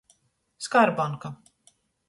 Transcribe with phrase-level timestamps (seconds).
[0.67, 1.35] Skarbonka.